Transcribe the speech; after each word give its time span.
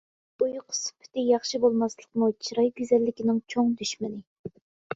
ئۇيقۇ 0.45 0.77
سۈپىتى 0.77 1.25
ياخشى 1.27 1.61
بولماسلىقمۇ 1.67 2.31
چىراي 2.49 2.73
گۈزەللىكىنىڭ 2.81 3.45
چوڭ 3.55 3.73
دۈشمىنى. 3.85 4.59